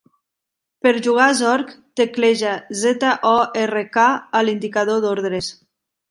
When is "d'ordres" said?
5.05-5.51